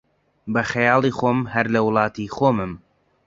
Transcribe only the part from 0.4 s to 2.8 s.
بە خەیاڵی خۆم، هەر لە وڵاتی خۆمم